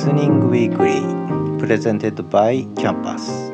[0.00, 3.52] stening Weekly presented by campus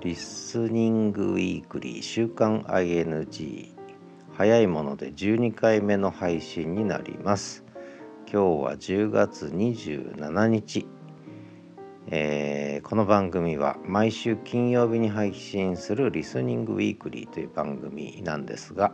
[0.00, 3.68] Listening Weekly 週刊 ING
[4.36, 7.64] 早いもので12回目の配信になります。
[8.22, 10.88] 今日は10月27日、
[12.08, 18.92] えー、この番組は毎週金曜日に配信する Listening Weekly という番組なんですが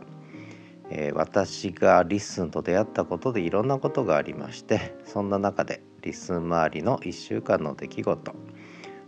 [0.89, 8.35] え、私が LISTEN と出会ったことでいろんなことがありましてそんな中で LISTEN 周りの1週間の出来事。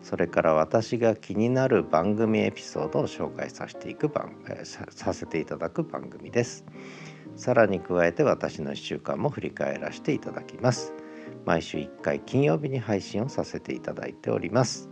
[0.02, 6.66] それから私が気になる番組エピソードを紹介させていく番、え、させていただく番組です。
[7.36, 10.92] さらに加えて私の1週間も振り返らせていただきます。
[11.46, 14.90] 毎週1回金曜日に配信をさせていただいております。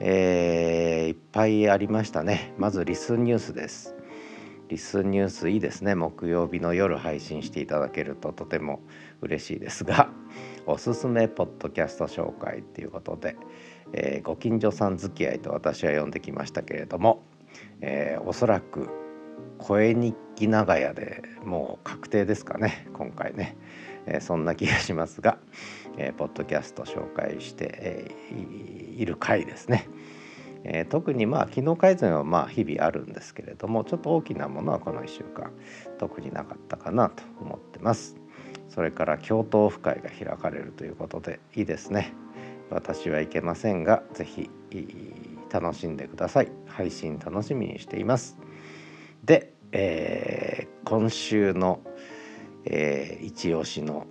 [0.00, 2.52] えー、いっぱいありましたね。
[2.58, 3.97] まずリスンニュースです。
[4.68, 8.80] リスニュースいいですね木曜日の夜配信していただけるととても
[9.22, 10.10] 嬉しいですが
[10.66, 13.36] おすすめポッドキャスト紹介っていうことで、
[13.94, 17.22] えー、ご近所さん付き合いと私は呼んできましたけれども、
[17.80, 18.90] えー、おそらく
[19.56, 23.56] 声日記長屋でもう確定ですかね今回ね、
[24.06, 25.38] えー、そんな気がしますが、
[25.96, 29.88] えー、ポッドキャスト紹介して、えー、いる回ですね。
[30.70, 35.50] えー、特にまあ機能改善はまあ日々あるんですけれどもちょっと大きなものはこの1週間
[35.98, 38.16] 特になかったかなと思ってます。
[38.68, 42.12] それから京都オフ会が開かれるということでいいですね。
[42.70, 44.50] 私は行けませんが是非
[45.50, 46.52] 楽しんでください。
[46.66, 48.36] 配信楽しみにしています。
[49.24, 51.80] で、えー、今週の、
[52.66, 54.06] えー、一押しの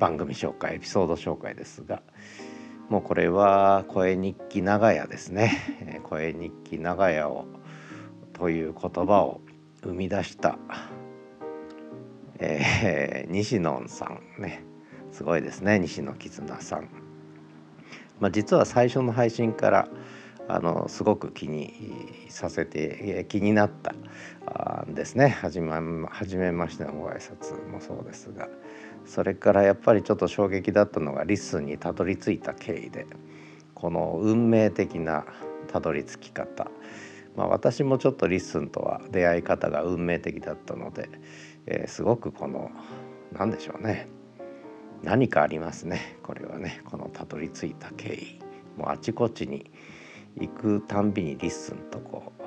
[0.00, 2.02] 番組紹介エピソード紹介ですが
[2.92, 6.00] もうこれは声日記長屋ですね。
[6.04, 7.46] 声日記長屋を
[8.34, 9.40] という言葉を
[9.82, 10.58] 生み出した、
[12.38, 14.62] えー、西野さんね。
[15.10, 15.78] すごいですね。
[15.78, 16.90] 西野絆さん、
[18.20, 19.88] まあ、実は最初の配信から
[20.48, 21.72] あのすごく気に
[22.28, 23.94] させて気になった
[24.84, 25.28] んですね。
[25.28, 25.72] はじめ
[26.08, 28.48] 初めましてのご挨拶もそうですが。
[29.04, 33.06] それからやっぱりちょっと衝撃だったのが LISTEN にたどり着いた経緯で
[33.74, 35.24] この運命的な
[35.68, 36.70] たどり着き方。
[37.36, 41.08] まあ私もちょっと LISTEN とは出会い方が運命的だったので、
[41.66, 42.70] えー、すごくこの
[43.32, 44.08] 何でしょうね。
[45.02, 46.18] 何かありますね。
[46.22, 48.40] これはねこのたどり着いた経緯
[48.76, 49.70] もうあちこちに
[50.38, 52.42] 行くたんびに LISTEN とこう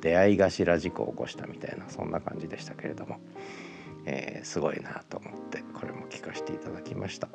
[0.00, 3.18] 出会い頭事故を起こしたみたいなそんな感じでしたけれども、
[4.04, 7.28] えー、すごいなと思ってこれも聞かせていただきました。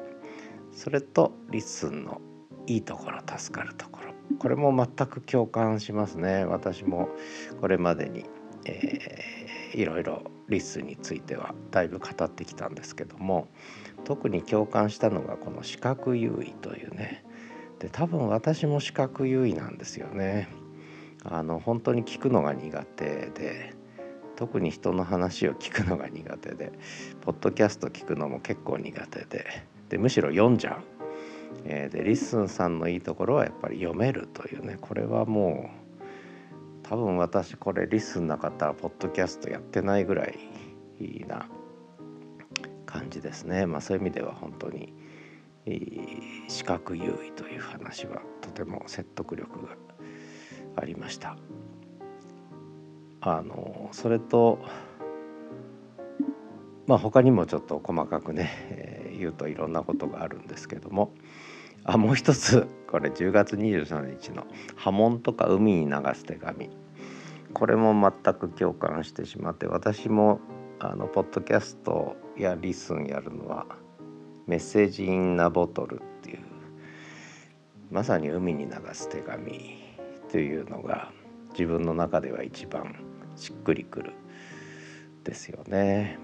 [0.72, 2.22] それと LISTEN の
[2.68, 4.14] いいところ助かるところ。
[4.40, 6.46] これも全く共感しますね。
[6.46, 7.10] 私も
[7.60, 8.26] これまでに、
[8.66, 13.48] えー、いろいろ LISTEN についてはだいぶ語ってきたんですけども
[14.04, 17.24] 特に共感したのがこの視覚優位というね
[17.82, 20.48] で多分私も視覚優位なんですよね。
[21.24, 23.74] あの本当に聞くのが苦手で
[24.36, 26.72] 特に人の話を聞くのが苦手で
[27.22, 30.84] ポッドキャスト聞くのも結構苦手ででむしろ読んじゃう、
[31.66, 35.70] えー、で LISTEN さんのいいところはやっぱり読めるというねこれはも
[36.84, 40.38] う多分私これ LISTEN なかったらポッドキャストやってないぐらい
[41.00, 41.48] いいな
[42.86, 43.66] 感じですね。
[43.66, 44.94] まあそういう意味では本当に
[45.66, 49.76] 視覚優位という話はとても説得力が
[50.76, 51.38] ありました。
[53.22, 54.60] あのそれと
[56.88, 61.14] まあ他にもちょっと細かくね、 えー、言うといろんなことがあるんですけども
[61.84, 66.70] あもう一つこれ10月23日の「波紋とか海に流す手紙」
[67.54, 70.40] これも全く共感してしまって私も
[70.80, 73.68] あのポッドキャストやリスンやるのは
[74.48, 76.40] メッセージインナボトルっていう
[77.92, 79.78] まさに海に流す手紙
[80.32, 81.12] というのが
[81.52, 82.96] 自分の中では一番
[83.36, 84.14] しっくりくる
[85.24, 86.18] ですよね。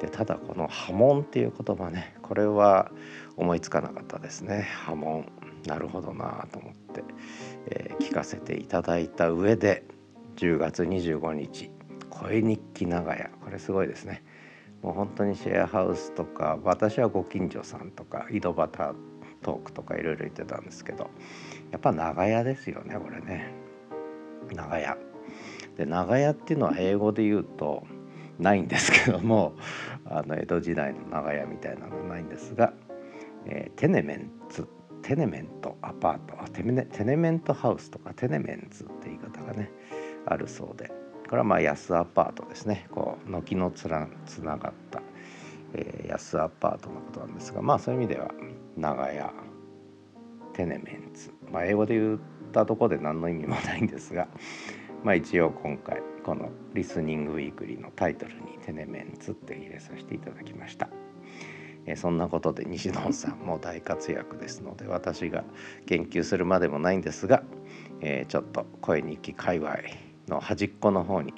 [0.00, 2.90] でただこの波紋っていう言葉ねこれは
[3.36, 4.68] 思いつかなかったですね。
[4.84, 5.32] 波紋。
[5.66, 7.04] なるほどなと思って、
[7.66, 9.84] えー、聞かせていただいた上で
[10.34, 11.70] 10月25日
[12.10, 13.30] 声日記長屋。
[13.44, 14.24] これすごいですね。
[14.82, 18.94] もう本当にシェアハウスとか私はご近所さんとか井戸端
[19.42, 21.10] トークとかいろいろ言ってたんですけど
[21.70, 23.54] やっぱ長屋ですよねこれね。
[24.54, 24.96] 長屋。
[25.76, 27.84] で長屋っていうのは英語で言うと
[28.38, 29.54] ないんですけども
[30.04, 32.72] あの江戸時代の長屋みたいなのないんですが、
[33.46, 34.66] えー、テネメンツ。
[35.02, 36.52] テネメントアパート。
[36.52, 39.70] テネテネメントハウスとかテネメンツって言い方がね
[40.26, 41.01] あるそうで。
[41.32, 45.00] これはまあ安アパートですねこう軒のつらつながった、
[45.72, 48.30] えー、安アパートのことなんですがまあそういう意味では
[48.76, 49.32] 長屋
[50.52, 52.18] テネメンツ、まあ、英語で言っ
[52.52, 54.28] たとこで何の意味もないんですが、
[55.04, 60.90] まあ、一応今回この「リスニングウィークリー」のタイトルに「テネメンツ」って入れさせていただきました。
[61.86, 65.44] えそんなことで西野さんも大活躍ですので私が
[65.86, 67.42] 研究するまでもないんですが、
[68.02, 69.78] えー、ちょっと声日記界隈
[70.32, 71.34] の端っこの方に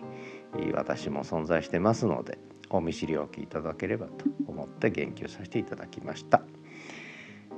[0.73, 2.39] 私も存在してますので
[2.71, 6.43] お見知りおきいただければと思って言及させていただきました。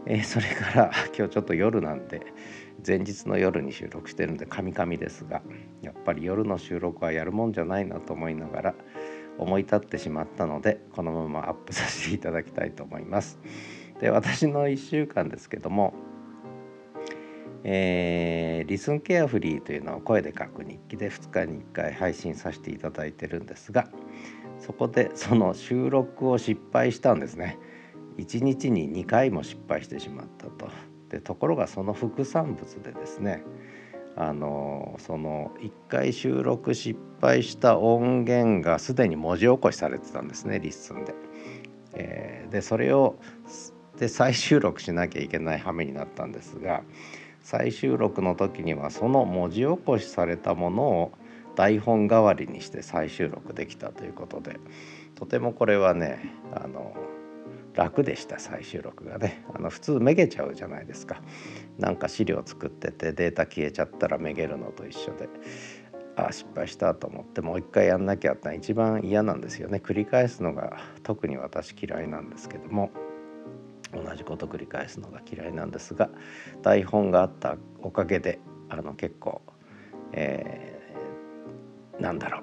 [0.08, 2.22] えー、それから 今日ちょっと夜なんで
[2.86, 5.42] 前日の夜に収録してるんでカミカミですが
[5.82, 8.74] やっぱり夜の収録はやるもんじゃないなと思いながら
[9.36, 13.38] 思い立ってしまったのでこのままアップさせていただきたいと思います。
[14.00, 15.94] で私の1週間ですけども、
[17.68, 23.88] えー、リスンケアフリーというのを声で書く日記で2日に1回配信させていただいてるんですが
[24.60, 27.58] そこでその収録を失敗したんですね。
[28.18, 30.68] 1日に2回も失敗してしまったと。
[31.08, 33.42] でところがその副産物でですね
[34.14, 41.14] あのその1回収録失敗した音源がすでに文字起こしされてたんですね LISTEN で。
[41.94, 43.16] えー、でそれを
[43.98, 46.84] で再収録しなきゃいけない羽目になったんですが
[47.46, 51.12] 再収録の時にはその文字起こしされたものを
[51.54, 54.58] 台本代わりにして再収録できたということで
[55.14, 56.96] とてもこれはねあの
[57.76, 59.44] 楽でした再収録がね。
[59.54, 61.20] あの普通めげちゃうじゃないですか。
[61.78, 65.28] なんか資料作っててデータ消えちゃったらめげるのと一緒で。
[66.16, 69.80] ああ失敗したと思ってもう一回やんなきゃってのは一番嫌なんですよね。
[69.84, 72.90] 繰り返すのが特に私嫌いなんですけども。
[73.92, 76.10] 同じこと繰り返すのが嫌いなんですが
[76.62, 79.42] 台本があったおかげであの結構、
[80.12, 82.42] えー、なんだろう。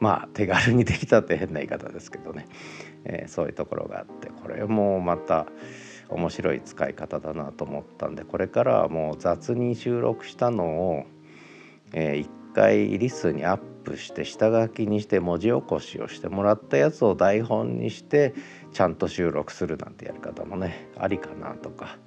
[0.00, 2.48] まあ手軽にできたって変な言い方ですけどね。
[3.04, 5.46] えー、そういうところがあってこれもまた
[6.08, 11.04] 面白い使い方だなと思ったんでこれからはもう雑に収録したのを、
[11.92, 18.34] えー、一回リスにアップして下書きにして文字起こしをしてもらったやつを台本にして
[18.72, 21.98] ちゃんと収録するなんてやり方もねありかなとか。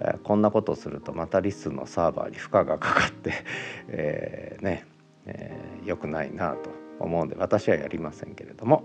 [0.00, 3.32] えー、こんなことするとまたリスのサーバーに負荷がかかって、
[3.88, 4.84] えー、ね、
[5.26, 8.84] えー、よくないなと思うんで私はやりませんけれども、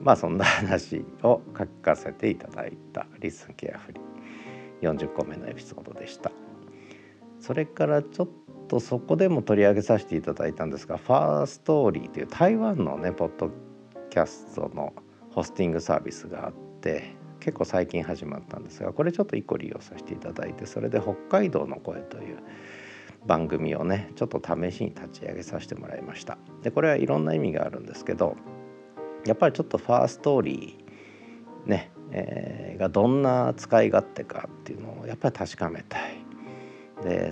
[0.00, 6.30] まあそんな話を書かせていただいた「リスンケアフリー」40個目のエピソードでした。
[7.40, 8.28] それからちょっ
[8.68, 13.50] とそこでも取り上げさせていただいたんですが「ファーストーリー」という台湾のねポッド
[14.10, 14.92] キャストの
[15.38, 22.38] ホスティングサービスがあって結構最近始まったんですがこれちょっと1個利用させていただいてそれで「北海道の声」という
[23.24, 26.38] 番組をねちょっと試しに立ち上げさせてもらいました。
[26.64, 28.36] でこれはいろんな意味があるんですけど
[29.26, 36.16] やっぱりちょっとファーストーリーね、えー、がどんな使い勝手かっていうのをやっぱり確かめたい。
[37.04, 37.30] で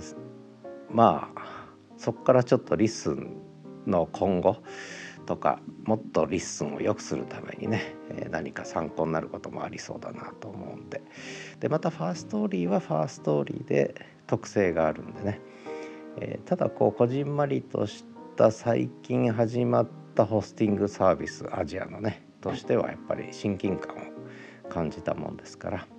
[0.89, 3.35] まあそこからちょっとリスン
[3.85, 4.63] の今後
[5.27, 11.03] とかもっと LISTEN を良くするためにね、え、何か参考になることもありそうだなと思うんで。
[11.59, 15.41] でまた Firstory は Firstory で特性があるんでね、
[16.19, 18.05] え、ただこうこじんまりとし
[18.37, 25.96] た最近始まったホスティングサービスアジアのねとしてはやっぱり親近感を感じたもんですから。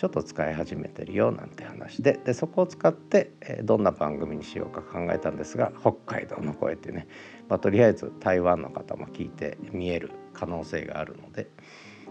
[0.00, 7.06] ちょっと使い始めてるよなんて話ででそこを使って、えどんな番組にしようか考えたんですが北海道の声ってね、
[7.50, 11.50] まあ、とりあえず台湾の方も聞いて見える可能性があるので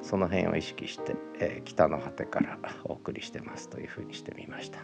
[0.03, 4.81] その辺を意識して、えー、北の果てからお送りしてますというふうにしてみました。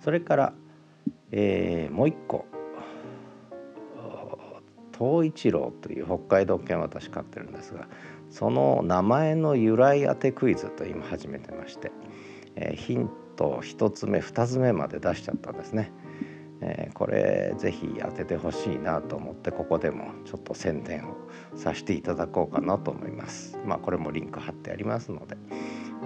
[0.00, 0.54] それから、
[1.30, 2.46] えー、もう一個
[4.96, 7.88] 東一郎という北海道犬私飼ってるんですが
[8.30, 11.92] その名前の由来当てクイズと今始めてまして、
[12.56, 15.92] えー、ヒント1つ目2つ目まで出しちゃったんですね。
[16.60, 21.14] えー、これぜひ当ててほしいなと思ってここでもちょっと宣伝を
[21.56, 23.58] させていただこうかなと思います。
[23.66, 25.36] まあこれもリンク貼ってありますので、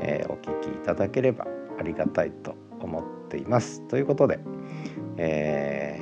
[0.00, 1.47] えー、お聞きいただければ
[1.78, 3.87] ありがたいと思っています。
[3.88, 4.40] ということで、
[5.18, 5.98] えー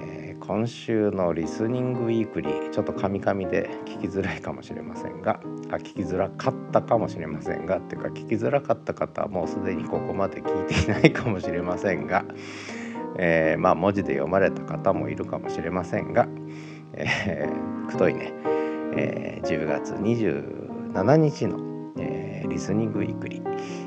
[0.47, 5.41] 今週のリスニングウィークリーちょっとカミカミで聞きづらいかもしれませんが
[5.73, 12.25] あ聞きづらかったかもしれませんがっていうか聞きづらかった方はもうすでにここまで聞いていないかもしれませんが、
[13.19, 16.29] えー、まあ文字で読まれた方もいるかもしれませんが、
[16.93, 18.33] えー、くどいね、
[18.97, 21.59] えー、10月27日の、
[21.99, 23.43] えー、リスニングウィークリ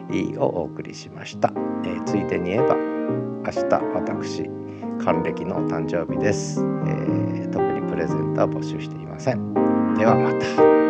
[0.10, 1.54] ーをお送りしました。
[1.86, 4.69] えー、ついでに言えば明日私
[5.04, 9.54] 還暦の誕生日です、えー、特にプレゼントは募集していません。
[9.96, 10.89] ではまた。